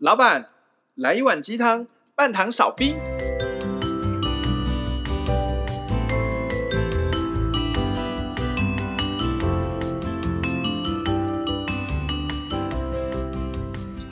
[0.00, 0.48] 老板，
[0.94, 2.96] 来一碗鸡汤，半糖少冰。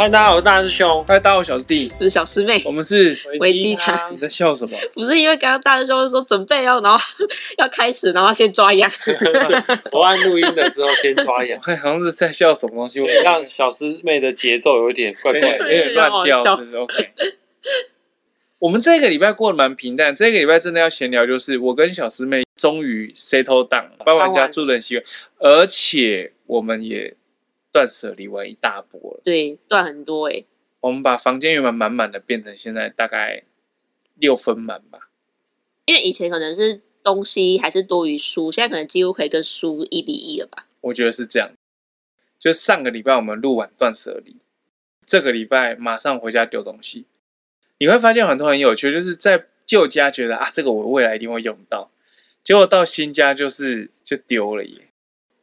[0.01, 1.05] 嗨，大家好，我是大师兄。
[1.09, 1.93] 嗨，大家好，我是小师弟。
[1.99, 2.63] 我是小师妹。
[2.65, 4.13] 我们是微鸡汤。
[4.13, 4.79] 你在笑什么？
[4.95, 6.97] 不是因为刚刚大师兄说准备要，然后
[7.59, 8.89] 要开始，然后先抓痒。
[9.91, 11.61] 我按录音的时候先抓痒。
[11.61, 17.13] 好像是在笑什么东西，我让小师妹的节奏有点怪怪的，有点乱掉，是不是？OK。
[18.61, 25.05] 我们这个礼拜过得蛮平淡，这个礼拜真的要闲聊，就是我跟小师妹终于 settle down，搬完家住的很习惯，
[25.41, 27.17] 而且我们也。
[27.73, 30.47] 断舍离完一大波了，对，断很多哎、欸。
[30.81, 33.43] 我们把房间原本满满的，变成现在大概
[34.15, 35.11] 六分满吧。
[35.87, 40.67] 因为以前可能是东西还是多于书，现在可能几乎可以跟书一比一了吧。
[40.83, 41.51] 我觉得是这样。
[42.39, 44.37] 就上个礼拜我们录完断舍离，
[45.05, 47.07] 这个礼拜马上回家丢东西。
[47.79, 51.91] 你会发现很多很有趣，就是在旧家觉得啊，这个我未来一定会用到，
[52.45, 54.88] 结果到新家就是就丢了耶。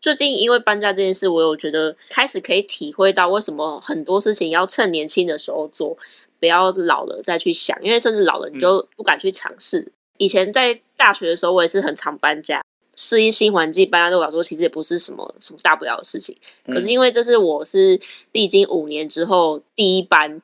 [0.06, 5.98] 最近因为搬家这件事，我有觉得开始可以体会到为什么很多事情要趁年轻的时候做，
[6.40, 9.80] 不要老了再去想，因为甚至老了你就不敢去尝试。
[9.80, 12.64] 嗯、以前在大学的时候，我也是很常搬家，
[12.96, 16.38] 适应新环境，搬家对我来说其实也不是什么什么大不了的事情。
[16.68, 18.00] 可是因为这是我是
[18.32, 20.40] 历经五年之后第一搬，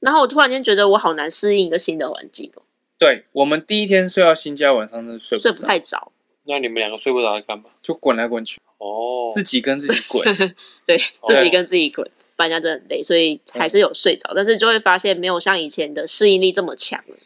[0.00, 2.62] 然后我突然间觉得我好难适应一个新的环境哦。
[2.98, 6.10] 对，我们第一天睡到新家，晚上就睡不睡不太着。
[6.46, 7.64] 那你们两个睡不着在干嘛？
[7.82, 8.58] 就滚来滚去。
[8.78, 10.24] 哦， 自己跟自己滚，
[10.86, 17.16] 对，自己跟自己滚，搬家真的很累，所以还是有睡着，但是就会发现没有像以前的适应力这么强了。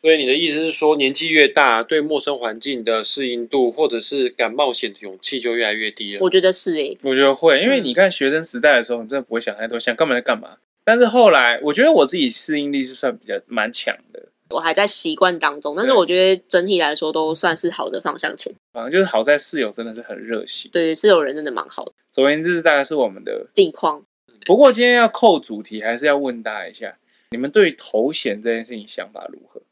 [0.00, 6.20] 所以你的意思是说，年纪越大，对陌生环境的适应度，或者是敢冒险的勇气就越来越低了？
[6.22, 10.56] 我觉得是诶，我觉得会，因为你看学生时代的时候，你真的不会想太多，想干嘛就干嘛。
[10.82, 14.28] 但是后来，我觉得我自己适应力是算比较蛮强的。
[14.50, 18.52] 我还在习惯当中，但是我觉得整体来说都算是好的方向前。
[18.72, 21.92] 反正就是好在室友真的是很热心，对，室友人真的蛮好的。
[22.10, 24.04] 总而言之，大概是我们的近况。
[24.46, 26.96] 不过今天要扣主题，还是要问大家一下，
[27.30, 29.62] 你们对头衔这件事情想法如何？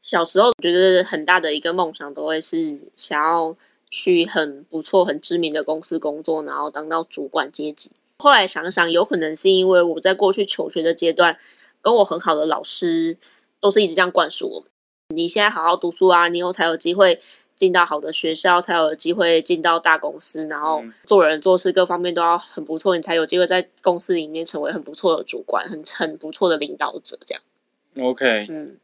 [0.00, 3.54] 小时候觉得很大的一个梦想，都会是想要
[3.88, 7.92] 去很不错、很知名的公司工作，然后当到主管阶级。
[8.18, 11.38] 后来想想，有可能是因为我在过去求学的阶段，
[11.80, 13.16] 跟我很好的老师。
[13.60, 14.68] 都是一直这样灌输我们：
[15.14, 17.20] 你现在好好读书啊，你以后才有机会
[17.54, 27.18] 进到好的学校，才有机会进到大公司，然后做人做事各方面都要很不错，你才有机会在公司里面成为很不错的主管，很很不错的领导者。
[27.26, 27.42] 这样
[28.00, 28.78] ，OK，嗯。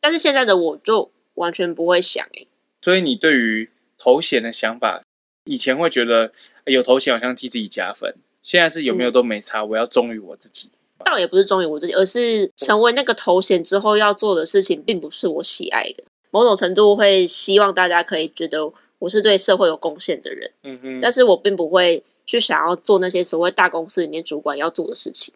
[0.00, 2.46] 但是现在的我就完全不会想诶。
[2.82, 5.00] 所以你对于头衔的想法，
[5.44, 6.32] 以前会觉得
[6.66, 10.68] 有头衔好像替自己加分，现在是有没有都没差，嗯、我要忠于我自己。
[11.04, 16.02] 倒也不是忠于我自己，而是成为那个头衔之后要做的事情，并不是我喜爱的。
[16.30, 21.00] 某种程度会希望大家可以觉得我是对社会有贡献的人，嗯哼。
[21.00, 25.32] 但是我并不会去想要做那些所谓大公司里面主管要做的事情。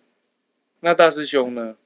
[0.80, 1.76] 那大师兄呢？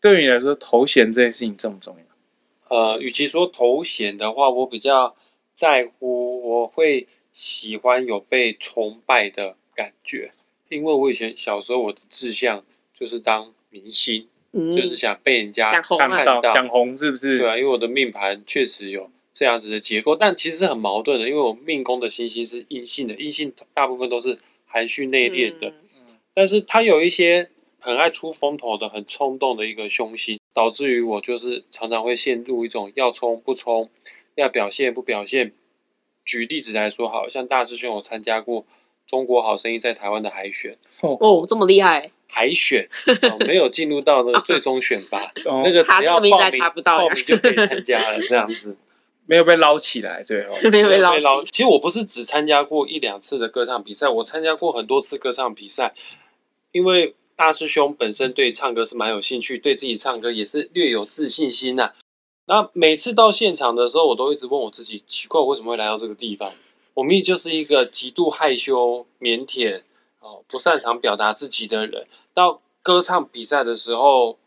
[0.00, 2.76] 对于你来说，头衔这件事情重不重要？
[2.76, 5.16] 呃，与其说头衔的话，我比较
[5.54, 10.32] 在乎，我会喜欢有被崇拜的感觉，
[10.68, 12.64] 因为我以前小时候我的志向。
[13.00, 17.38] 就是当明星，嗯、就是想被人家看到，想红是不是？
[17.38, 27.50] 对啊，因为我的命盘确实有这样子的结构，但其实是很矛盾的，因为我命宫的星星是阴性的，阴性大部分都是含蓄内敛的，嗯、但是他有一些
[27.80, 33.88] 很爱出风头的、很冲动的一个凶星，导致于我就是常常会陷入一种要冲不冲，
[34.34, 35.54] 要表现不表现。
[36.22, 38.66] 举例子来说，好像大师兄有参加过
[39.06, 42.10] 中国好声音在台湾的海选，哦，这么厉害。
[42.30, 42.88] 海选、
[43.30, 46.30] 哦、没有进入到那个最终选拔， 哦、那个只要报名，
[46.84, 48.76] 报名就可以参加了，这样子
[49.26, 51.32] 没有被捞起来，最后没有被捞起来。
[51.52, 55.94] 其实我不是只参加过一两次的歌唱比赛，我参加过很多次歌唱比赛。
[56.72, 61.92] 因为大师兄本身对唱歌是蛮有兴趣，对自己唱歌也是略有自信心呐、啊。
[62.46, 66.52] 那每次到现场的时候，我都一直问我自己：奇怪，我为什么会来到这个地方？
[66.94, 69.82] 我明明就是一个极度害羞、腼腆
[70.18, 72.06] 哦，不擅长表达自己的人。
[72.34, 74.38] 到歌唱比赛的时候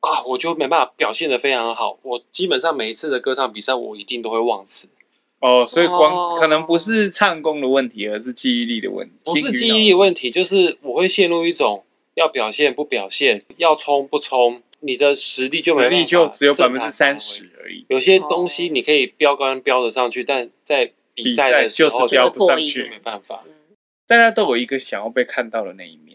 [0.00, 1.98] 啊，我就没办法表现的非常好。
[2.02, 4.88] 我基本上每一次的歌唱比赛，我一定都会忘词。
[5.40, 9.14] 哦，所以光、哦、可能不是唱功的问题，而是记忆力的问题。
[9.24, 11.82] 不是记忆力的问题，就是我会陷入一种
[12.14, 17.86] 要表现不表现，要冲不冲，你的实力就没，实力就只有百分之三十而已。
[17.88, 23.42] 有些东西你可以标杆标得上去，但在比赛的时候就是标不上去，没办法。
[24.06, 26.09] 大家都有一个想要被看到的那一面。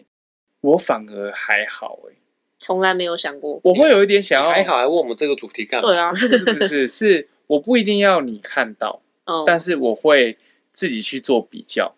[0.60, 2.18] 我反而还好哎、欸，
[2.58, 3.60] 从来没有想过。
[3.64, 5.88] 我会有一点想要，还好，还问我们这个主题干嘛？
[5.88, 10.36] 对啊，不是不是是，我不一定要你看到，哦，但是我会
[10.72, 11.94] 自己去做比较。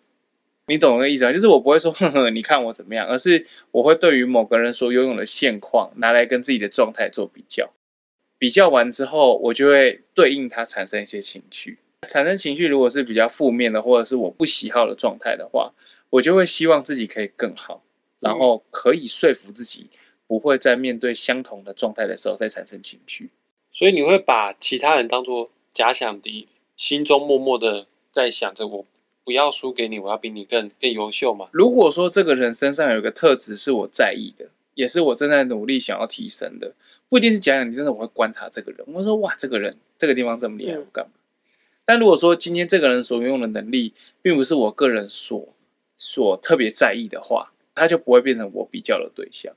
[0.67, 1.33] 你懂我的意思吗？
[1.33, 7.71] 就是我不会说呵呵，你看我怎么样，而是我会对于某个人所拥有的现况拿来跟自己的状态做比较。
[8.37, 11.79] 比较完之后，我就会对应它产生一些情绪。
[12.07, 15.73] 产生情绪如果是比较负面的，或者是我不喜好的状态的话，
[16.11, 17.81] 我就会希望自己可以更好，
[18.19, 19.89] 然后可以说服自己
[20.27, 23.29] 不会在面对相同的状态的时候再产生情绪。
[23.71, 28.85] 所以你会把其他人当做假想敌，心中默默的在想着我。
[29.25, 31.49] 不要输给你，我要比你更更优秀嘛。
[31.51, 36.73] 如果说这个人身上有个特质是我在意的，也是我正在努力想要提升的，
[37.07, 38.83] 不一定是假想敌，真的我会观察这个人。
[38.87, 41.11] 我说哇，这个人这个地方这么厉害，我干嘛？
[41.85, 43.93] 但如果说今天这个人所拥有的能力，
[44.23, 45.49] 并不是我个人所
[45.95, 49.53] 所特别在意的话，他就不会变成我比较的对象。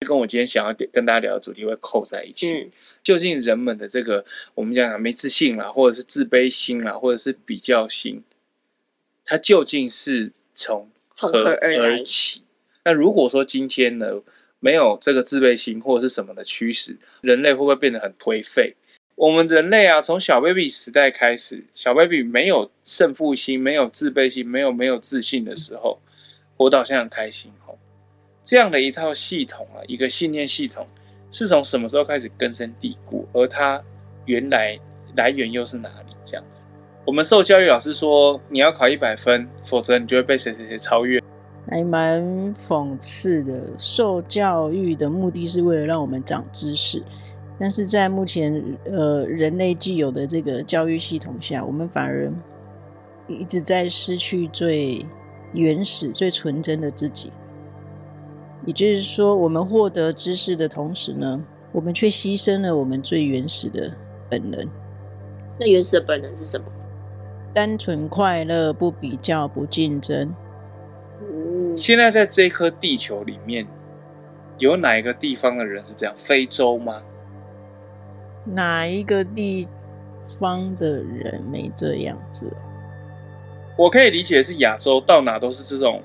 [0.00, 2.50] 就跟我今天想要跟大家聊的主题会扣在一起。
[2.52, 2.70] 嗯，
[3.02, 4.24] 究竟人们的这个
[4.54, 8.22] 我们讲讲没自信啦，或者是自卑心啦，或者是比较心。
[9.24, 12.42] 它究竟是从何而起？
[12.84, 14.20] 那如果说今天呢，
[14.60, 18.74] 没有这个自卑心或者是什么的驱使，人类会不会变得很颓废？
[19.14, 26.00] 我们人类啊，从小 baby 时代开始，小 baby 没有胜负心、没有自卑心、没有没有自信的时候，
[26.56, 27.74] 活得好像很开心哦。
[28.42, 30.86] 这样的一套系统啊，一个信念系统，
[31.30, 33.26] 是从什么时候开始根深蒂固？
[33.32, 33.82] 而它
[34.26, 34.78] 原来
[35.16, 36.14] 来源又是哪里？
[36.24, 36.64] 这样子。
[37.06, 41.22] 我们受教育老师说，你要考一百分，否则你就会被谁谁谁超越。
[41.68, 43.60] 还蛮讽刺的。
[43.78, 47.02] 受教育的目的是为了让我们长知识，
[47.58, 52.30] 但是在目前呃人类既有的这个教育系统下，我们反而
[53.26, 55.04] 一直在失去最
[55.54, 57.32] 原始、最纯真的自己。
[58.66, 61.40] 也就是说，我们获得知识的同时呢，
[61.72, 63.92] 我们却牺牲了我们最原始的
[64.28, 64.66] 本能。
[65.58, 66.66] 那原始的本能是什么？
[67.52, 70.34] 单纯快乐，不比较，不竞争。
[71.76, 73.66] 现在在这颗地球里面，
[74.58, 76.14] 有哪一个地方的人是这样？
[76.16, 77.02] 非洲吗？
[78.44, 79.68] 哪一个地
[80.38, 82.46] 方的人没这样子？
[83.76, 86.02] 我可以理解是亚洲，到哪都是这种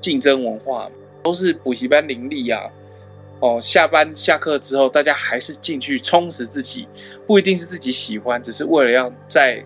[0.00, 0.90] 竞争文化，
[1.22, 2.62] 都是补习班林立啊。
[3.40, 6.86] 哦，下班下课之后，大家还是进去充实自己，
[7.26, 9.64] 不一定是自己喜欢，只是为了要在。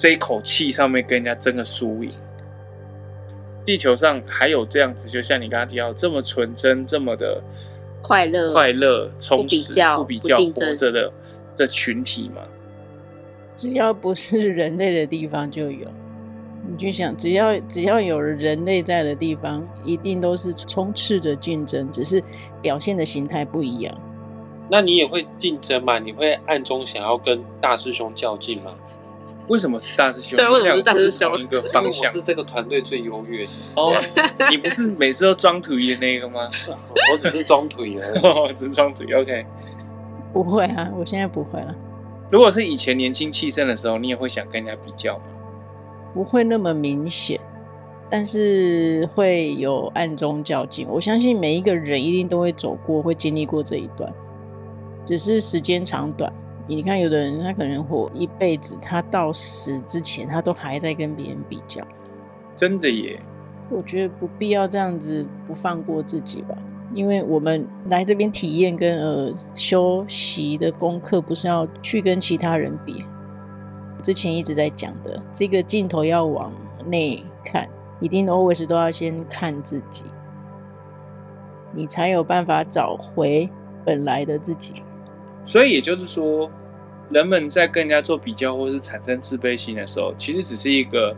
[0.00, 2.10] 这一口气上面跟人家争个输赢，
[3.64, 7.42] 地球上还有这样子，就像你刚刚提到这么纯真、这么的
[8.00, 11.12] 快乐、快乐、充实、不比较、不比较活着的
[11.56, 12.42] 的群体吗？
[13.56, 15.88] 只要不是人类的地方就有，
[16.70, 22.22] 你就想，只要只要有人类在的地方，一定都是充斥着竞争，只是
[22.60, 23.98] 表现的形态不一样。
[24.70, 25.98] 那你也会竞争吗？
[25.98, 28.70] 你会暗中想要跟大师兄较劲吗？
[29.48, 30.36] 为什么是大师兄？
[30.36, 31.38] 对，为什么是大师兄？
[31.38, 33.98] 一个方向是这个团队最优越的哦。
[34.50, 36.50] 你不是每次都装腿的那个吗？
[37.10, 39.10] 我只是装腿而已，哦，只是装腿。
[39.14, 39.46] OK，
[40.34, 41.74] 不会啊，我现在不会了。
[42.30, 45.24] 如果是以前年轻气盛的时候，你也会想跟人家比较吗？
[46.14, 47.38] 不会那么明显，
[48.10, 50.86] 但是会有暗中较劲。
[50.88, 54.12] 我相信每一个人一定都会走过，会经历过这一段，
[55.04, 56.32] 只是时间长短。
[56.66, 61.82] 你看，有的人他可能活一辈子，他到死之前，他都还在跟别人比较。
[62.54, 63.18] 真的耶？
[63.70, 66.56] 我觉得不必要这样子不放过自己吧，
[66.94, 73.04] 因为我们来这边体验跟呃修习的功课，不是要去跟其他人比。
[74.02, 76.52] 之前一直在讲的，这个镜头要往
[76.86, 77.68] 内看，
[78.00, 80.04] 一定 always 都要先看自己，
[81.74, 83.48] 你才有办法找回
[83.84, 84.82] 本来的自己。
[85.44, 86.50] 所以也就是说，
[87.10, 91.16] 人们在跟人家做比较，或是产生自卑心的时候，其实只是一个，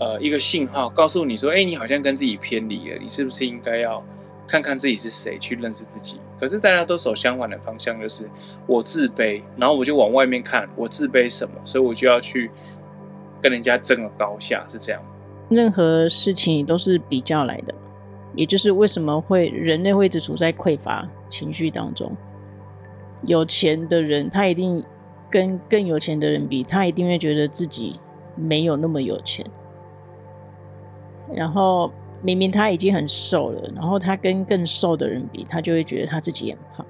[0.00, 4.02] 呃，一个信号，告诉你说，哎，你好像跟自己偏离了，你是不是应该要
[4.48, 6.20] 看看自己是谁，去认识自己？
[6.38, 8.28] 可是大家都走相反的方向，就是
[8.66, 12.50] 我自卑，然后我就往外面看，我自卑什么，所以我就要去
[13.40, 15.02] 跟人家争个高下，是这样。
[15.48, 17.74] 任何事情都是比较来的，
[18.34, 22.14] 也就是为什么会人类会一直处在匮乏情绪当中。
[23.22, 24.84] 有钱的人，他一定
[25.30, 27.98] 跟更有钱的人比，他一定会觉得自己
[28.34, 29.44] 没有那么有钱。
[31.32, 31.90] 然后
[32.26, 36.84] 明明他已经很瘦了，然后他跟更瘦的人比，他就会觉得他自己很胖。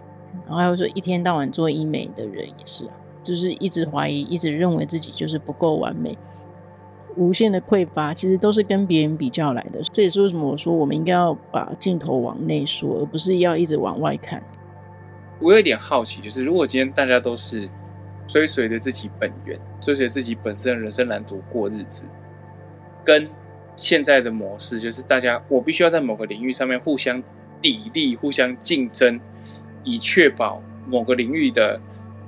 [0.47, 6.17] 然后还有说，一天到晚做医美的人也是啊，就是一直怀疑，一直认为自己就是不够完美。
[7.17, 9.83] 无限的匮乏，其实都是跟别人比较来的。
[9.93, 14.43] 这也是为什么我说我们应该要把镜头往内缩，而不是要一直往外看。
[15.39, 17.69] 我有点好奇，就是如果今天大家都是
[18.27, 22.07] 追随着自己本源，追随自己本身的人生蓝图过日子，
[23.05, 23.29] 跟
[23.77, 27.23] 现在的模式，就是大家我必须要在某个领域上面互相
[27.63, 29.21] 砥砺、互相竞争，
[29.85, 31.81] 以确保某个领域的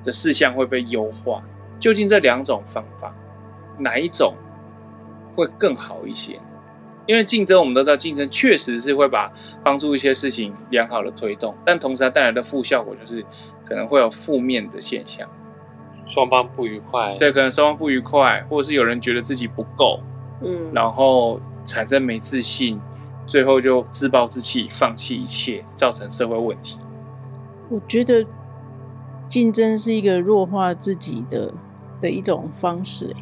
[0.05, 1.43] 的事项会被优化。
[1.79, 3.15] 究竟这两种方法，
[3.79, 4.35] 哪一种
[5.35, 6.39] 会更好一些？
[7.07, 9.33] 因为竞争，我们都知道，竞争确实是会把
[9.65, 13.25] 帮助一些事情良好的推动，但同时它带来的负效果就是
[13.65, 15.27] 可能会有负面的现象，
[16.07, 17.17] 双方不愉快。
[17.19, 20.03] 对，可能双方不愉快，或者是有人觉得自己不够，
[20.43, 22.81] 嗯，然后产生没自信，
[23.27, 26.79] 最后就自暴自弃，放弃一切，造成社会问题。
[27.69, 28.25] 我觉得
[29.29, 31.53] 竞争是一个弱化自己的
[32.01, 33.15] 的一种方式。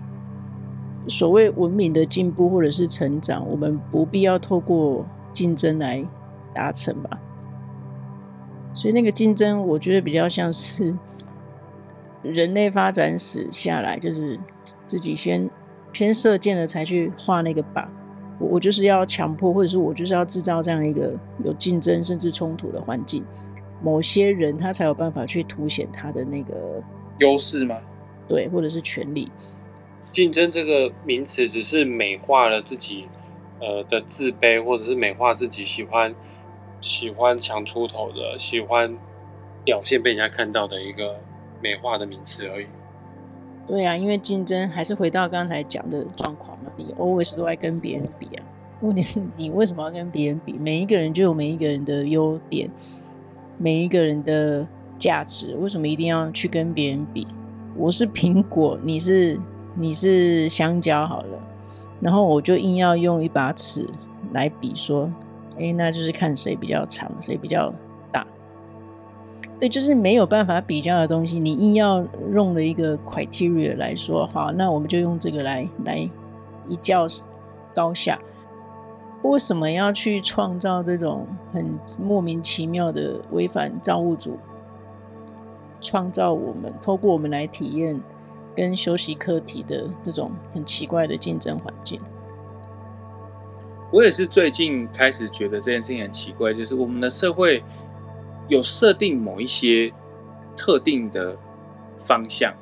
[1.09, 6.05] 所谓文明的进步或者是成长，我们不必要透过竞争来
[6.53, 7.19] 达成吧。
[8.75, 10.95] 所以那个竞争，我觉得比较像是
[12.23, 14.39] 人类发展史下来，就是
[14.85, 15.49] 自己先
[15.97, 17.87] 先射箭了才去画那个靶。
[18.39, 23.25] 我我就是要强迫，或者是我就是要制造这样一个有竞争甚至冲突的环境，
[23.83, 26.83] 某些人他才有办法去凸显他的那个
[27.21, 27.79] 优势吗？
[28.29, 29.33] 对，或者是权利。
[30.13, 33.07] 竞争这个名词只是美化了自己，
[33.61, 36.15] 呃的自卑，或者是美化自己喜欢
[36.81, 38.99] 喜欢强出头的，喜欢
[39.65, 41.21] 表现被人家看到的一个
[41.63, 42.67] 美化的名词而已。
[43.67, 48.45] 对啊，因为竞争还是回到刚才讲的状况嘛，你 always 都在跟别人比啊。
[48.81, 50.53] 问题是你为什么要跟别人比？
[50.53, 52.71] 每一个人就有每一个人的优点，
[53.59, 54.67] 每一个人的
[54.99, 57.27] 价值，为什么一定要去跟别人比？
[57.77, 59.39] 我是苹果，你是。
[59.79, 61.39] 你是香蕉好了，
[62.01, 63.87] 然后我就硬要用一把尺
[64.33, 65.13] 来比，说，
[65.59, 67.71] 哎，那就是看谁比较长，谁比较。
[69.59, 76.09] 对，就是没有办法比较的东西，你硬要用的一个 criteria 来说，好，那我们就用这个来来
[76.69, 77.07] 一较
[77.75, 78.19] 高下。
[79.23, 84.39] 为什么要去创造这种很莫名其妙的违反造物主
[85.81, 88.01] 创造我们，透过我们来体验？
[88.55, 92.01] 跟休息课题的这种很奇怪的竞争环境，
[93.93, 97.63] 我也是最近开始觉得这件事情很奇怪，就是我们的社会
[98.49, 99.93] 有设定某一些
[100.57, 101.37] 特定的
[102.05, 102.55] 方向，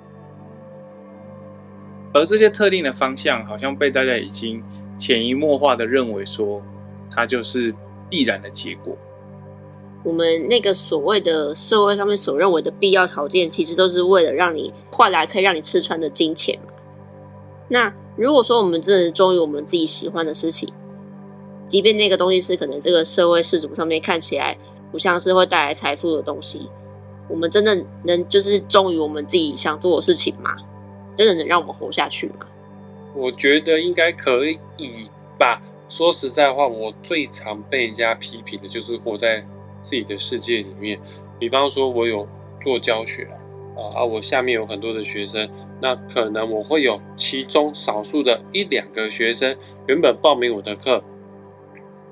[2.13, 4.63] 而这些特定的方向好像被大家已经
[4.97, 6.63] 潜移默化的认为说，
[7.11, 7.75] 它就是
[8.09, 8.97] 必然的结果。
[10.03, 16.59] 我们那个所谓的社会上面所认为的必要条件，其实都是为了让你换来可以让你吃穿的金钱。
[17.69, 20.69] 那如果说我们真的忠于我们自己喜欢的事情，
[21.67, 24.59] 即便那个东西是可能这个社会世俗上面看起来
[24.95, 26.71] 不像是会带来财富的东西，
[27.29, 30.55] 我们真的能就是忠于我们自己想做的事情吗？
[31.17, 32.47] 真的能让我们活下去吗？
[33.13, 35.61] 我觉得应该可以吧。
[35.89, 39.45] 说实在话，我最常被人家批评的就是活在。
[39.83, 40.99] 自己的世界里面，
[41.39, 42.27] 比方说，我有
[42.63, 43.29] 做教学
[43.77, 45.47] 啊，啊，我下面有很多的学生，
[45.79, 49.55] 那可能我会有其中少数的一两个学生
[49.87, 51.05] 原本报名我的课，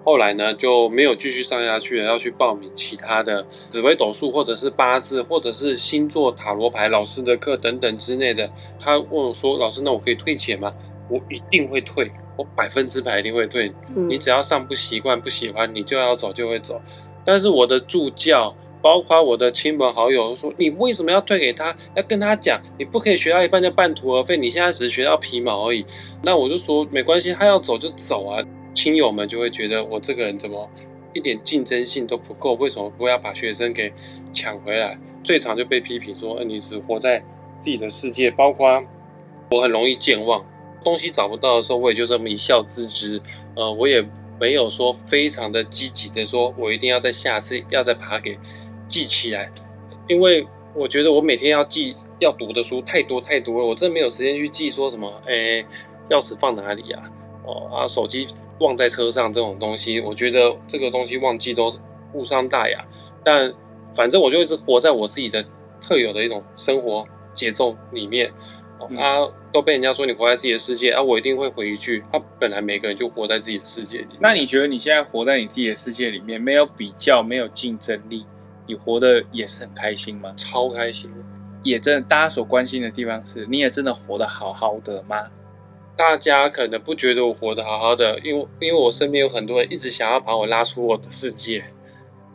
[0.04, 8.50] 后来呢就没有继续上下去了，要去报名其他的紫微斗数或者是八字或者是星座塔罗牌老师的课等等之类的。
[8.80, 10.72] 他问我说：“老师，那我可以退钱吗？”
[11.10, 13.70] 我一定会退，我百分之百一定会退。
[14.08, 16.80] 你只要上不习惯、不喜欢，你就要走就会走。
[17.22, 21.76] 但是我的助教，包括我的亲朋好友，说你为什么要退给他？
[21.94, 24.38] 要跟他讲，你不可以学到一半就半途而废。
[24.38, 25.84] 你现在只是学到皮毛而已。
[26.22, 28.42] 那我就说没关系，他要走就走啊。
[28.74, 30.68] 亲友们就会觉得我这个人怎么
[31.12, 32.54] 一点竞争性都不够？
[32.54, 33.92] 为什么不要把学生给
[34.32, 34.98] 抢回来？
[35.22, 37.22] 最常就被批评说，你只活在
[37.58, 38.30] 自己的世界。
[38.30, 38.82] 包括
[39.50, 40.44] 我很容易健忘，
[40.82, 43.20] 东西找不到的时候，我也就这么一笑置之。
[43.56, 44.04] 呃，我也。
[44.40, 48.36] 没有说非常的积极的说，我一定要在下次要再把它给
[48.88, 49.48] 记起来，
[50.08, 55.64] 因为我觉得我每天要记要读的书太多太多了，我真的没有时间去记说什么，哎，
[56.08, 57.02] 钥匙放哪里啊？
[57.44, 58.26] 哦啊，手机
[58.60, 61.78] 忘在车上这种东西，我觉得这个东西忘记都是
[62.12, 62.84] 无伤大雅。
[63.24, 63.52] 但
[63.94, 65.44] 反正我就一直活在我自己的
[65.80, 68.32] 特有的一种生活节奏里面。
[68.98, 69.22] 啊，
[69.52, 74.08] 都被人家说你活在自己的世界啊，我一定会回一句，他本来每个人就活在自己的世界里。
[74.18, 78.26] 那你觉得你现在活在你自己的世界里面，没有比较，没有竞争力，
[78.66, 80.34] 你活得也是很开心吗？
[80.36, 81.08] 超开心，
[81.62, 85.28] 也真的，大家所关心的地方是，你也真的活得好好的吗？
[85.96, 91.64] 大家可能不觉得我活得好好的，因为因为我身边有很多人一直想要把我拉出我的世界，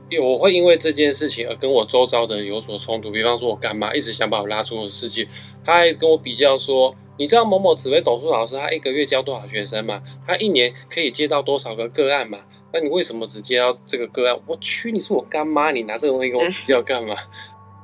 [0.10, 3.12] 因为我会因为这件事情而跟我周遭的人有所冲突。
[3.12, 5.28] 比方说，我干妈一直想把我拉出我的世界，
[5.66, 10.02] 她还跟我比较说，你知道某某紫薇斗数老师他一个月教多少学生吗？
[10.26, 12.40] 他一年可以接到多少个个案吗？
[12.72, 14.40] 那你为什么只接到这个个案？
[14.46, 17.16] 我去，你是我干妈，你拿这个东西跟我比较干嘛？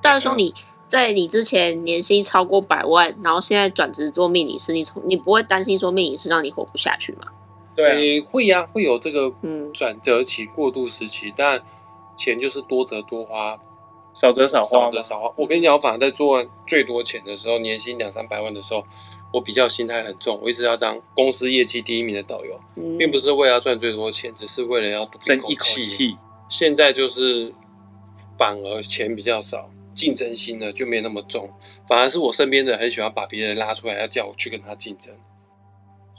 [0.02, 0.54] 大师兄，你
[0.94, 7.22] 在你之前年薪超过百万，然后现在转职做命理师，你从你不会担心说命理师让你活不下去吗？
[7.76, 11.60] 对，会呀、啊，会有这个嗯转折期、过渡时期，但
[12.16, 13.58] 钱就是多则多花，
[14.14, 15.34] 少则少花，少则少花。
[15.36, 18.84] 我跟你讲，我反而在做最多钱的时候，年薪两三百万的时候，
[19.34, 26.16] 我比较心态很重，我一直要当公司业绩第一名的导游，嗯、并不是为了要赚最多钱，只是为了要争一口气。
[26.48, 27.52] 现在就是
[28.38, 29.72] 反而钱比较少。
[29.94, 31.50] 竞争心呢就没有那么重，
[31.88, 35.14] 反而是我身边的人很喜欢把别人拉出来，要叫我去跟他竞争。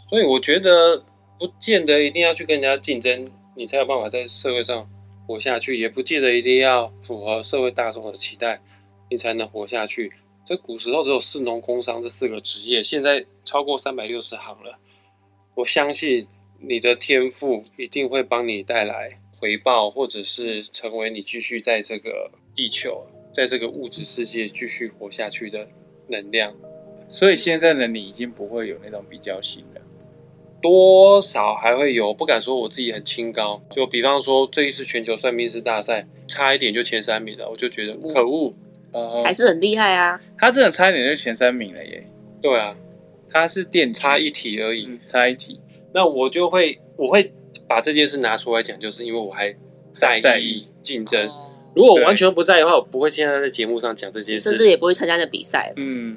[0.09, 1.05] 所以我觉得
[1.39, 4.89] 不见得一定要去跟人家竞争，你才有办法在社会上
[5.27, 8.61] 活下去；也不见得一定要符合社会大众的期待，
[9.11, 10.13] 你才能活下去。
[10.45, 14.79] 这古时候只有士农工商这四个职业，现在超过三百六十行了。
[15.57, 16.27] 我相信
[16.61, 23.07] 你的天赋一定会帮你带来回报，或者是成为你继续在这个地球。
[23.35, 25.67] 在这个物质世界继续活下去的
[26.07, 26.55] 能量，
[27.09, 29.81] 所以现在的你已经不会有那种比较心了，
[30.63, 33.61] 多少还会有，不敢说我自己很清高。
[33.71, 38.55] 就比方说这一次全球算命师大赛，差一点就前三名了，我就觉得可恶，
[38.93, 40.21] 呃，还是很厉害啊。
[40.39, 42.07] 他真的差一点就前三名了耶。
[42.41, 42.77] 对啊，
[43.29, 45.61] 他是电差一题而已，嗯，差一题。
[45.93, 47.33] 那我就会，我会
[47.67, 49.55] 把这件事拿出来讲，就是因为我还
[49.97, 51.31] 在意竞争。
[51.75, 55.73] 如果我完全不在意的话，我不会现在在节目上讲这些事，甚至也不会参加那比赛。
[55.77, 56.17] 嗯，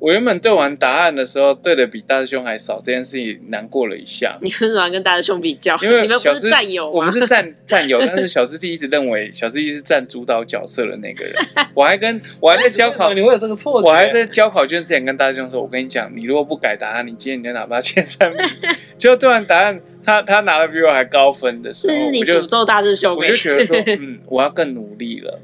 [0.00, 4.36] 我原本对完答案的时候，对的比大师兄还少，这件事情难过了一下。
[4.40, 5.76] 你为什么要跟大师兄比较？
[5.82, 11.34] 因为你们不是战友，我们是战战友， 但是小师弟一直认为小师弟是占主导角色的那个人。
[11.74, 13.88] 我还跟我还在交考，你会有这个错觉？
[13.88, 18.38] 我还在交考卷之前跟大师兄说：“我跟你讲，你如果不改答案，你今天你就拿不到前三名。
[18.96, 25.40] ”就对完答案，他他拿了比我还高分的时候，是你诅咒大师兄，我就觉得说：“嗯，我要更努力了。”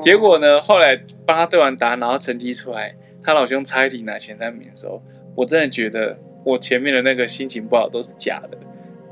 [0.00, 0.60] 结果呢？
[0.60, 5.00] 后来帮他对完答案，然后成绩出来，他老兄差一题拿前三名的时候，
[5.34, 8.58] 我真的觉得我前面的那个心情不好都是假的，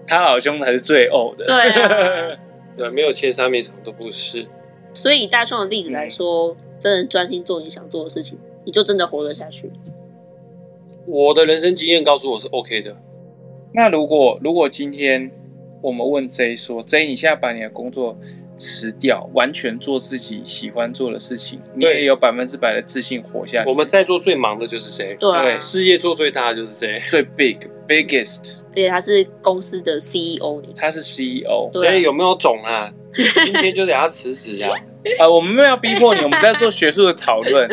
[0.07, 1.47] 他老兄才是最呕的。
[1.47, 2.39] 对啊，
[2.77, 4.47] 对，没有前三名什么都不是。
[4.93, 9.71] 所以以大创的例子来说，嗯、真的专心做你想做的事情，你就真的活得下去。
[11.07, 12.97] 我的人生经验告诉我是 OK 的。
[13.73, 15.31] 那如果如果今天
[15.81, 18.17] 我们问 J 说，J 你现在把你的工作
[18.63, 23.69] 辞掉，完全做自己喜欢做的事情，你也有百分之百的自信活下去。
[23.69, 25.17] 我们在做最忙的就是谁？
[25.19, 27.01] 对，啊、对，事业做最大的就是谁？
[27.11, 27.57] 最 big
[27.89, 32.93] biggest，而且他是公司的 CEO，他是 CEO，对、啊，所以有没有种啊？
[33.45, 34.71] 今天就得要辞职啊！
[35.19, 37.69] 呃，我们没有逼迫你，我们在做学术的讨论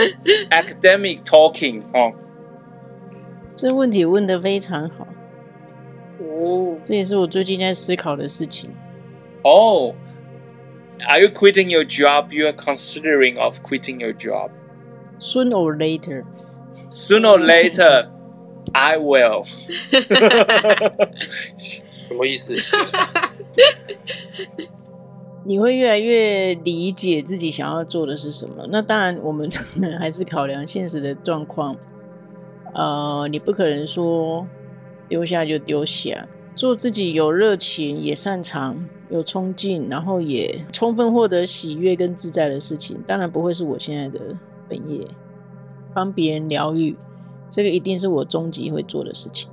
[0.50, 2.12] ，academic talking 哦。
[3.56, 5.08] 这问题问的非常好，
[6.20, 8.70] 哦，这也是我最近在思考的事情。
[9.44, 9.94] 哦。
[11.08, 12.34] Are you quitting your job?
[12.34, 14.52] You are considering of quitting your job.
[15.18, 16.26] Sooner or later.
[16.90, 18.10] Sooner or later,
[18.74, 19.44] I will.
[22.08, 22.54] 什么意思？
[25.46, 28.68] 你会越来越理解自己想要做的是什么。
[28.70, 29.50] 那当然，我们
[30.00, 31.76] 还是考量现实的状况。
[32.74, 34.46] 呃，你不可能说
[35.08, 36.28] 丢下就丢下。
[36.56, 44.20] 做自己有热情、也擅长、有冲劲，然后也充分获得喜悦跟自在的事情，当然不会是我现在的
[44.68, 45.08] 本业。
[45.94, 46.96] 帮别人疗愈，
[47.50, 49.50] 这个一定是我终极会做的事情。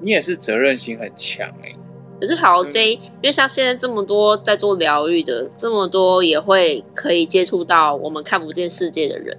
[0.00, 1.76] 你也是责任心很强哎、欸。
[2.20, 9.38] 可是好 J，因为像现在这么多在做疗愈的，这么多也会可以接触到我们看不见世界的人，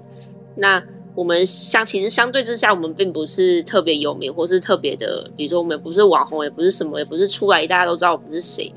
[0.56, 0.84] 那。
[1.16, 8.72] 我们相其实相对之下，我们并不是特别有名，或是特别的，比如说我们也不是网红，也不是什么，也不是出来大家都知道我们是谁。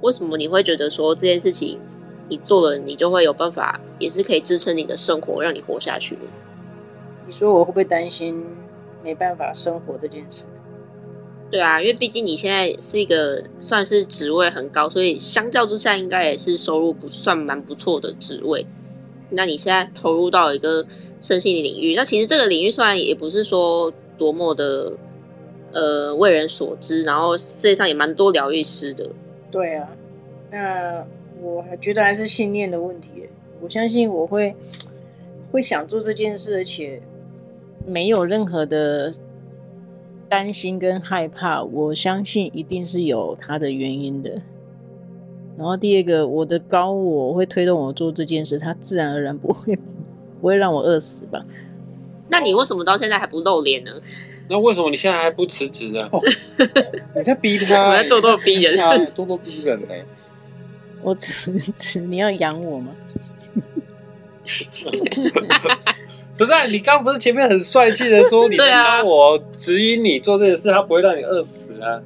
[0.00, 1.78] 为什么你会觉得说这件事情
[2.28, 6.16] 你做了，你就会有办法，也是可以支撑你的生活，让你活下去？
[7.26, 8.44] 你说我会不会担心
[9.02, 10.46] 没办法生活这件事？
[11.50, 18.64] 对啊，因为毕竟你现在是一个算是职位很高，所以相较之下，应该也是收入不算蛮不错的职位。
[19.30, 20.86] 那你现在投入到一个
[21.20, 24.96] 身心的领域，那其实这个领域虽然也不是说多么的
[25.72, 29.08] 呃为人所知，然后世界上也蛮多疗愈师的。
[29.50, 29.88] 对啊，
[30.50, 31.04] 那
[31.40, 33.10] 我还觉得还是信念的问题。
[33.60, 34.54] 我相信我会
[35.50, 37.02] 会想做这件事，而且
[37.84, 39.12] 没有任何的
[40.28, 44.40] 担心跟害怕，我相信一定是有它的原因的。
[45.58, 49.76] 然后第二个，我的高我会推动我做这件事，它自然而然不会
[50.40, 51.44] 不会让我饿死吧？
[52.28, 53.90] 那你为什么到现在还不露脸呢？
[54.48, 56.08] 那为什么你现在还不辞职呢？
[57.20, 58.76] 你在逼他，我在咄咄逼人，
[59.14, 60.04] 咄咄逼人呢、欸？
[61.02, 61.32] 我只
[61.76, 62.92] 是，你要养我吗？
[66.36, 72.00] 不是啊，你刚不是前面很帅气的说你 帮我指引你做这件事，他不会让你饿死啊？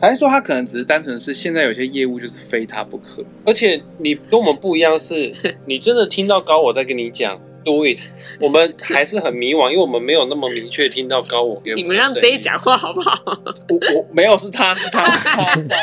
[0.00, 3.24] 还是说他可能只是单纯是现在有些业务就是非他不可？
[3.44, 7.98] 而且你跟我们不一样是，是你真的听到高我在跟你讲 do it，
[8.40, 11.84] 我们还是很迷惘，因为我们没有那么明确听到高我给我们。
[11.84, 13.20] 你们让 J 讲话好不好？
[13.68, 15.76] 我我没有，是他是他是他是他。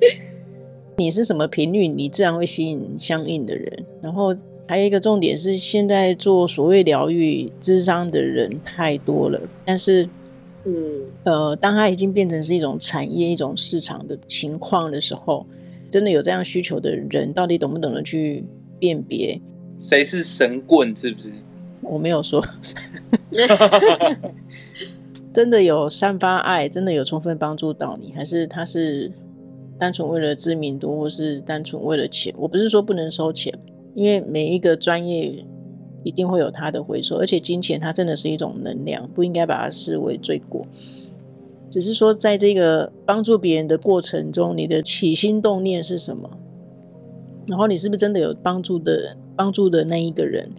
[0.96, 4.34] 你是什么频率，你自然会吸引相应的人，然后。
[4.68, 10.02] 还有一个重点是，现在做所谓疗愈智商的人太多了，但是，
[10.64, 10.74] 嗯，
[11.22, 15.46] 呃，当它已经变成是一种产业、一种市场的情况的时候，
[15.88, 18.42] 真的有这样需求的人，到底懂不懂得去
[18.80, 19.40] 辨别
[19.78, 20.94] 谁是神棍？
[20.94, 21.32] 是不是？
[21.82, 22.44] 我没有说，
[25.32, 29.12] 真的有散发爱，真的有充分帮助到你，还是他是
[29.78, 32.34] 单纯为了知名度，或是单纯为了钱？
[32.38, 33.52] 我不是说不能收钱。
[33.94, 35.42] 因为每一个专业
[36.04, 40.66] 一定会有他的回收，而且金钱它真的是一种能量，不应该把它视为罪过。
[41.70, 46.28] 只是说，在这个帮助别人的过程中，你的起心动念是什么？
[47.46, 50.50] 然后你是不是真的有帮助的帮助的那一个人，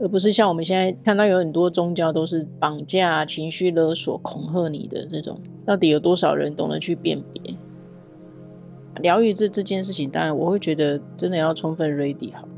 [0.00, 7.54] 而不是像我们现在看到有很多宗教都是绑架、情绪勒索、恐吓你的这种，到底有多少人懂得去辨别？
[9.00, 12.48] 疗愈这这件事情，当然我会觉得真的要充分 ready 好。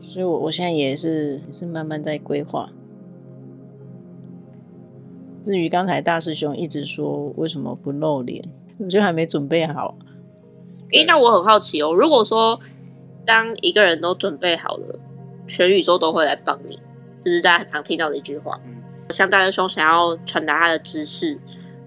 [0.00, 2.68] 所以我，我现在也是也是慢慢在规划。
[5.44, 8.44] 至于刚才大师兄一直说为什么不露脸，
[8.78, 9.96] 我觉得还没准备好。
[10.92, 11.92] 诶，那我很好奇哦。
[11.92, 12.58] 如果说
[13.26, 14.98] 当一个人都准备好了，
[15.46, 16.78] 全宇宙都会来帮你，
[17.20, 18.58] 就是大家很常听到的一句话。
[18.64, 18.76] 嗯，
[19.10, 21.38] 像大师兄想要传达他的知识，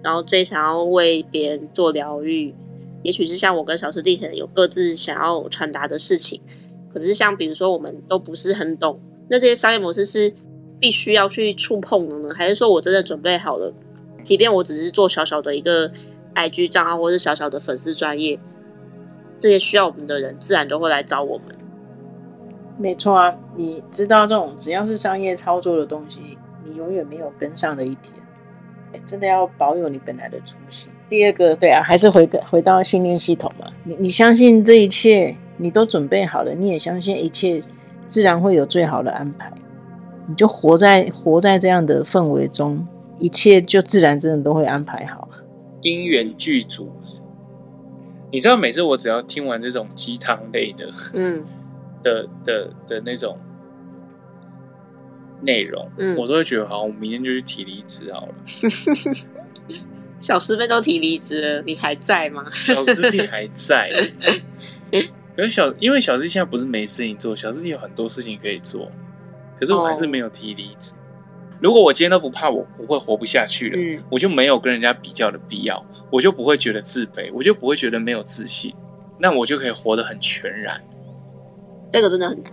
[0.02, 2.54] 然后这想要为别人做疗愈，
[3.02, 6.40] 也许是像我跟小师弟可能有各自想要传达的事情。
[6.92, 10.34] 可是，像比如说，我们都不是很懂，那这些商业模式是
[10.80, 13.72] 必须要去触碰的呢，还是说我真的准备好了？
[14.24, 15.90] 即便我只是做小小的一个
[16.34, 18.38] IG 账号，或是小小的粉丝专页，
[19.40, 21.46] 这些需要我们的人，自然都会来找我们。
[22.78, 28.14] 没错啊，你知道这种只要是商业操作的东西，你永远没有跟上的一天。
[29.06, 30.90] 真的要保有你本来的初心。
[31.08, 35.34] 第二个，对啊，还是回回到信念系统嘛，你你相信这一切。
[35.62, 37.62] 你都准备好了，你也相信一切
[38.08, 39.52] 自然会有最好的安排，
[40.26, 45.28] 你就活在活在这样的氛围中，一切就自然真的都会安排好，
[45.82, 46.88] 因缘具足。
[48.32, 51.44] 你知道，每次我只要听完这种鸡汤类的，嗯，
[52.02, 53.38] 的的的那种
[55.42, 58.34] 内容，嗯，我都会觉得好，我明天就去提离职好了。
[60.18, 62.44] 小师妹都提离职了，你还在吗？
[62.52, 63.90] 小师弟还在。
[65.34, 68.92] 可是小，因为小师弟现在不是没事情做，小师弟有很多事情可以做，
[69.58, 70.92] 可是我还是没有提离职。
[71.60, 71.64] Oh.
[71.64, 78.74] 如果我今天都不怕我不会活不下去了，嗯，我就没有跟人家比较的必要，我就不会觉得自卑，我就不会觉得没有自信，
[79.18, 80.82] 那我就可以活得很全然。
[81.92, 82.52] 这个真的很难。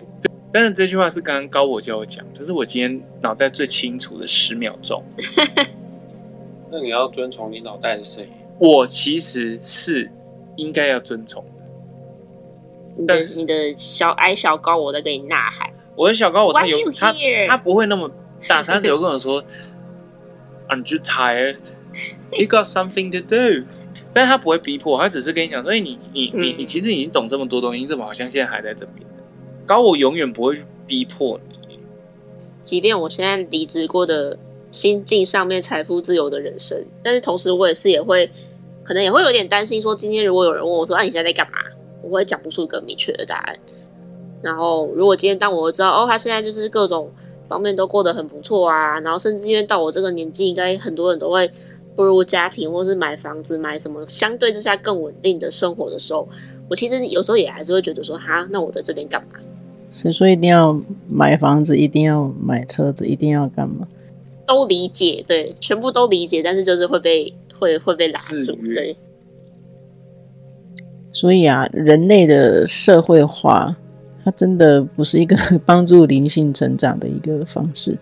[0.51, 5.03] 但是这句话是刚刚高我叫我讲，这是我今天脑袋最清楚的十秒钟。
[6.69, 8.29] 那你要遵从你脑袋的声音。
[8.59, 10.11] 我其实是
[10.55, 11.45] 应该要遵从。
[12.97, 17.13] 你的你的小矮小高我在给你呐喊，我的小高我他有他
[17.47, 18.09] 他不会那么
[18.47, 19.43] 大，他只有跟我说
[20.69, 21.57] ，Aren't you tired?
[22.31, 23.65] You got something to do？
[24.13, 29.07] 但是他不会逼迫，他只是跟你讲说，哎，你你你你其实已经懂这么多东西，你怎么好像现在还在这边？
[29.65, 31.79] 高我永远不会去逼迫你，
[32.63, 34.37] 即便我现在离职过的
[34.71, 38.29] 心境上面财富自由的人生，但是同时我也是也会
[38.83, 41.57] 可能也会有点担心，说今天如果有人问我说，啊，你现在在干嘛？
[42.01, 43.55] 我会讲不出个明确的答案。
[44.41, 47.11] 然后，如果今天当我知道哦，他现在就是各种
[47.47, 51.49] 方面都过得很不错啊，然后甚至因为到我这个年纪，应该很多人都会
[51.95, 56.27] 步入家庭，或是买房子、买什么相对之下更稳定的生活的时候，
[56.69, 59.39] 我其实有时候也还是会觉得说，哈，那我在这边干嘛？
[59.91, 60.79] 谁说一定要
[61.09, 63.87] 买房子，一定要买车子，一定要干嘛？
[64.45, 68.95] 都理解，对，全部都理解，但是就是会被会会被拉住，对。
[71.11, 73.75] 所以啊，人类的社会化，
[74.27, 77.97] 它真的不是一个 帮助灵性成长的一个方式。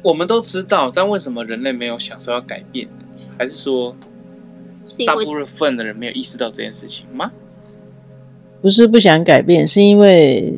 [0.00, 2.86] 我们都知道，但为什么人类没有想说要改变？
[3.36, 3.96] 还是说，
[5.04, 7.32] 大部分的人没有意识到这件事情吗？
[8.62, 10.56] 不是不想改变，是因为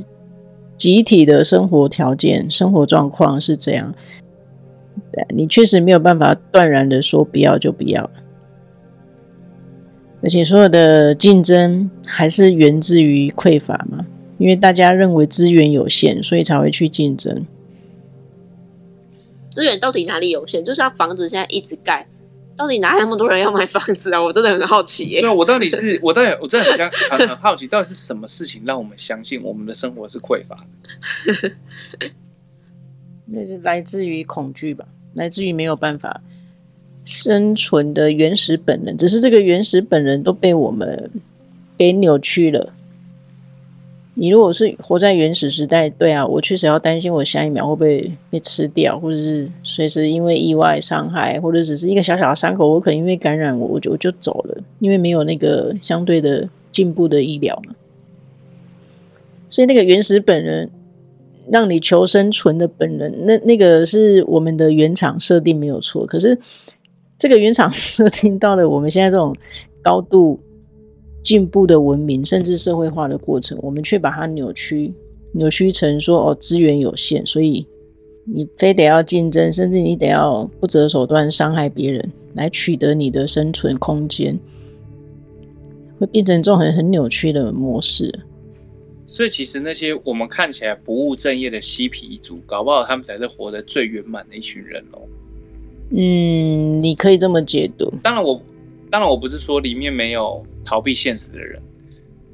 [0.77, 3.95] 集体的生活条件、生活状况是这样。
[5.11, 8.11] 对，你确实没有办法断然的说不要就不要。
[10.23, 14.05] 而且所有的竞争还是源自于匮乏嘛，
[14.39, 17.45] 因为大家认为资源有限，所以才会去竞争。
[19.51, 20.65] 资源到底哪里有限？
[20.65, 22.07] 就像房子现在一直盖，
[22.57, 24.23] 到底哪那么多人要买房子啊？
[24.23, 25.21] 我真的很好奇耶。
[25.21, 30.57] 对，我到底是， 我到底，我真的很很很好奇，到底是什么事情让我们相信我们的生活是匮乏
[31.27, 31.53] 的？
[33.27, 36.21] 那是来自于恐惧吧，来自于没有办法。
[37.05, 41.11] 生存的原始本能，只是这个原始本能都被我们
[41.79, 42.75] 给扭曲了。
[44.19, 57.75] 你如果是活在原始时代，对啊，我确实要担心我下一秒会不会被吃掉，或者是随时因为意外伤害，或者只是一个小小的伤口，我可能因为感染我，我就我就走了，因为没有那个相对的进步的医疗嘛。
[59.49, 60.69] 所以那个原始本人，
[61.51, 66.39] 让你求生存的本能，那那个是我们的原厂设定没有错，可是。
[67.21, 69.35] 这个原厂 设定到了我们现在这种
[69.83, 70.39] 高度
[71.29, 74.91] 进步的文明，甚至社会化的过程，我们却把它扭曲，
[75.33, 77.67] 扭曲成说哦，资源有限，所以
[78.25, 84.39] 你非得要竞争，甚至你得要不择手段伤害别人来取得你的生存空间，
[85.99, 88.11] 会变成这种很很扭曲的模式。
[89.07, 94.99] 所以，其实那些我们看起来不务正业的嬉皮族，搞不好他们才是活得最圆满的一群人哦。
[95.91, 97.93] 嗯，你可以这么解读。
[98.03, 98.41] 当然我，我
[98.91, 101.63] 当然我不是说里面没有逃避现实的人，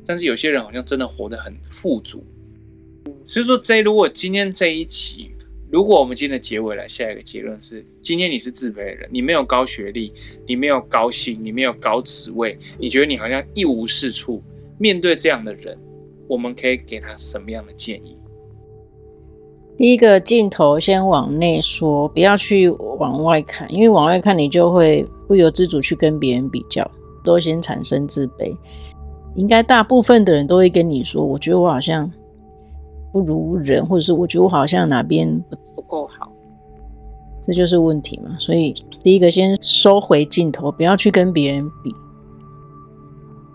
[0.06, 2.24] 但是有些人好像真的活得很富足。
[3.24, 5.30] 所以说，这如果今天这一期，
[5.70, 10.12] 如果我们今天的结尾来下一个结论是：今天你是自卑的人，你没有高学历，
[10.46, 14.42] 你没有高薪，你没有高职位，你觉得你好像一无是处。
[14.78, 15.78] 面对这样的人，
[16.28, 18.16] 我们可以给他什么样的建议？
[19.76, 26.88] 第一个镜头先往内说，不要去往外看，因为往外看你就会不由自主去跟别人比较，
[27.24, 28.56] 都先产生自卑。
[29.34, 32.08] 应该大部分的人都会跟你说，我觉得我好像
[33.12, 35.28] 不如人，或者是我觉得我好像哪边
[35.74, 36.30] 不够好，
[37.42, 38.36] 这就是问题嘛。
[38.38, 41.92] 所以第一个先收回镜头，不要去跟别人比。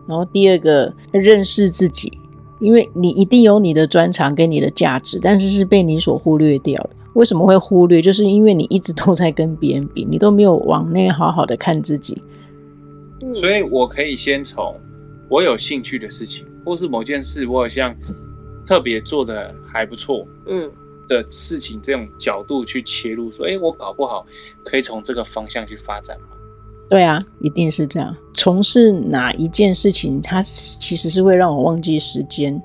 [0.06, 2.12] 然后第二个认识自己。
[2.60, 6.90] 因为你一定有你的专长跟你的价值，但是是被你所忽略掉的。
[7.14, 8.02] 为什么会忽略？
[8.02, 12.22] 就是因为你一直都在跟别人比，你都没有往内好好的看自己。
[13.34, 14.76] 所以我可以先从
[15.28, 17.94] 我有兴趣的事情，或是某件事我好像
[18.66, 20.72] 特别做的还不错，嗯，
[21.08, 24.26] 的事情这种角度去切入，说，哎，我搞不好
[24.64, 26.28] 可以从这个方向去发展吗？
[26.90, 28.16] 对啊，一定是这样。
[28.34, 32.60] 从事哪一件事情，它其实是会让我忘记时间，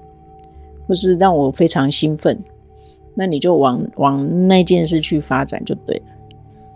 [0.89, 2.43] 或是让我非常兴奋。
[3.15, 6.03] 那你就往往那件事去发展就对了。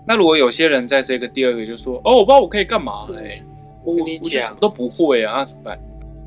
[0.06, 3.34] 那如果有些人在这个第二个就说：“哦，我不知道我可以干嘛。”哎，
[3.82, 5.78] 我跟你讲，都不会啊，那怎么办？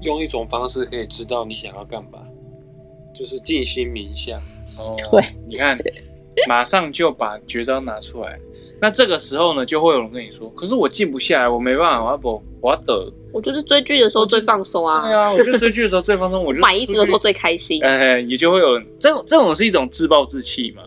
[0.01, 2.19] 用一种方式可以知道你想要干嘛，
[3.13, 4.37] 就是静心冥想。
[4.77, 5.77] 哦，对，你看，
[6.47, 8.39] 马上就把绝招拿出来。
[8.81, 15.03] 那这个时候呢，就会有人跟你说：“可是我静不下来，我没办法，我要不，我要等。”我就是追剧的时候最放松啊！
[15.03, 17.81] 对啊，我就追剧的时候最放松，我就 买衣服的时候最开心。
[17.83, 20.81] 哎，也就会有这种这种是一种自暴自弃嘛，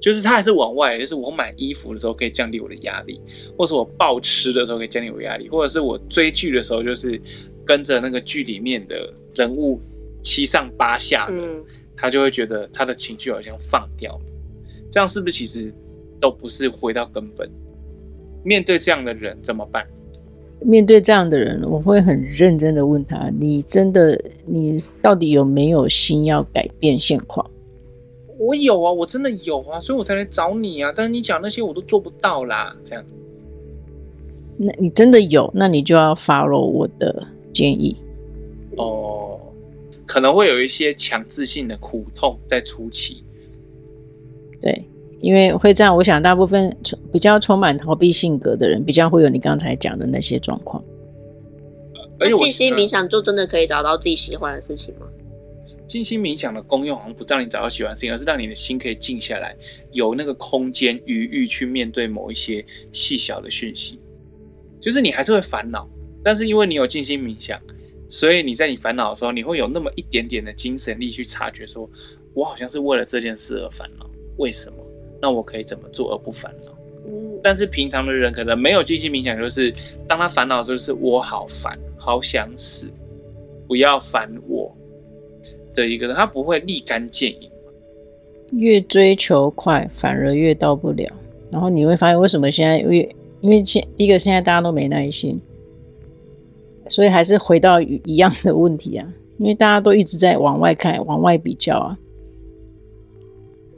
[0.00, 3.20] 就是他还是往外，就是我买衣服的时候可以降低我的压力，
[3.56, 7.18] 或是我暴吃的时候可以降低我压力，或者是我追剧的时候就是
[7.64, 9.80] 跟着那个剧里面的人物
[10.20, 11.64] 七上八下的，嗯、
[11.96, 14.20] 他就会觉得他的情绪好像放掉了，
[14.90, 15.72] 这样是不是其实？
[16.22, 17.50] 都不是回到根本。
[18.44, 19.84] 面对这样的人怎么办？
[20.60, 27.50] 面对这样的人，我会很认真的问他：你真的，你到底有没有心要改变现况？
[28.38, 30.92] 我有啊，我真的有啊，所以我才来找你啊。
[30.94, 33.04] 但是你讲那些我都做不到啦，这样。
[34.56, 37.96] 那你真的有，那你就要 follow 我的建议。
[38.76, 39.40] 哦，
[40.06, 43.24] 可能会有一些强制性的苦痛在初期。
[44.60, 44.84] 对。
[45.22, 46.76] 因为会这样，我想大部分
[47.12, 50.84] 比较充满逃避性格的人，比较会有你刚才讲的那些状况。
[52.18, 55.06] 那静心冥想就真的可以找到自己喜欢的事情吗？
[55.86, 59.56] 静心冥想的功用好像不是让你找到喜欢的事情，而是让你的心可以静下来，
[59.92, 64.00] 有那个空间余裕去面对某一些细小的讯息。
[64.80, 65.88] 就是你还是会烦恼，
[66.24, 67.60] 但是因为你有静心冥想，
[68.08, 71.90] 所以你在你烦恼的时候，你会有那么一点点的精神力去察觉说，说
[72.34, 74.81] 我好像是为了这件事而烦恼，为什么？
[75.22, 76.72] 那我可以怎么做而不烦恼？
[77.06, 79.72] 嗯，但是平常的人可能没有静心冥想，就是
[80.08, 82.88] 当他烦恼的时候，是我好烦，好想死，
[83.68, 84.76] 不要烦我
[85.74, 87.48] 的一个人，他不会立竿见影。
[88.50, 91.08] 越追求快，反而越到不了。
[91.50, 93.00] 然后你会发现，为什么现在越
[93.40, 95.40] 因为现第一个现在大家都没耐心，
[96.88, 99.06] 所以还是回到一样的问题啊。
[99.38, 101.98] 因为大家都一直在往外看，往外比较啊。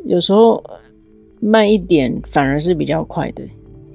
[0.04, 0.62] 有时候
[1.44, 3.42] 慢一点反而是比较快的，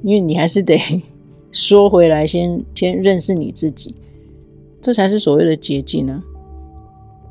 [0.04, 0.78] 因为你还是得
[1.52, 3.96] 说回来先，先先认识你自己，
[4.80, 6.22] 这才是所谓的捷径啊。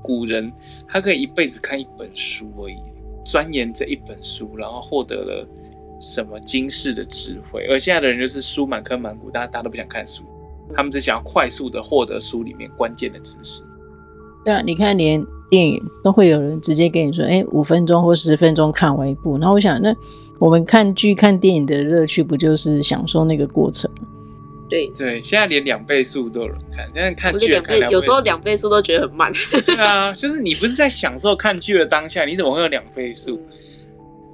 [0.03, 0.51] 古人
[0.89, 2.77] 他可以一辈子看一本书而已，
[3.25, 5.49] 钻研这一本书，然后获得了
[6.01, 7.65] 什么经世的智慧。
[7.71, 10.25] 而现在的人就是书满坑满谷，大家大家都不想看书，
[10.75, 13.63] 他们只想要快速的获得书里面关键的知识。
[14.45, 19.39] 对啊，你看连电影都会有人直接跟你说，哎，五分钟或十分钟看完一部。
[19.39, 19.95] 然后我想，那
[20.39, 24.09] 我们看剧、看电影的乐趣不就是享受那个过程吗？
[24.69, 29.33] 对对，现在连两倍速都有人看，现在看剧两倍，有时候两倍速都觉得很慢。
[29.65, 33.41] 对啊，就是你不是在享受看剧的当下，你怎么会有两倍速？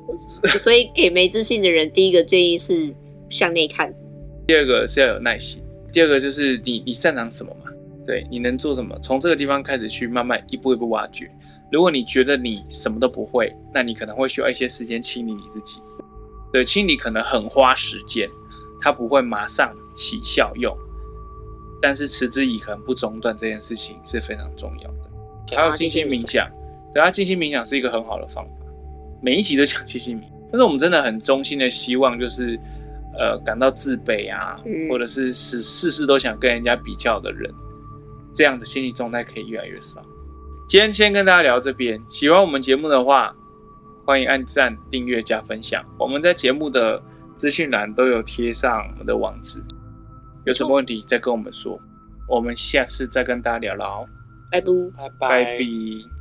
[0.58, 2.92] 所以给没自信的人，第一个建议是
[3.30, 3.94] 向内看，
[4.46, 7.70] 第二个是要有耐心，第二个就是你你擅长什么嘛？
[8.04, 8.98] 对，你能做什么？
[9.02, 11.30] 从这个地方开始去慢慢一步一步挖掘。
[11.72, 15.80] 如果你觉得你什么都不会，那你可能会需要一些时间清理你自己。
[16.52, 18.28] 对，清理可能很花时间，
[18.80, 20.76] 它不会马上起效用，
[21.82, 25.56] 但是持之以恒不中断这件事情是非常重要的。
[25.56, 26.48] 还有静心冥想，
[26.92, 28.66] 对啊，静心冥想是一个很好的方法。
[29.20, 32.60] 每一集都讲静心冥， 但是我们真的很衷心的希望，就是
[33.18, 37.52] 呃感到自卑啊，嗯、或者是事事事都想跟人家比较的人。
[38.34, 40.02] 这样的心理状态可以越来越少。
[40.66, 43.34] 今天先跟大家聊这边，喜欢我们节目的话，
[44.04, 45.84] 欢迎按赞、订阅、加分享。
[45.98, 47.00] 我们在节目的
[47.34, 49.62] 资讯栏都有贴上我们的网址，
[50.44, 51.78] 有什么问题再跟我们说。
[52.26, 54.06] 我们下次再跟大家聊聊。
[54.50, 54.66] 拜拜，
[54.96, 55.28] 拜拜。
[55.28, 56.13] 拜拜。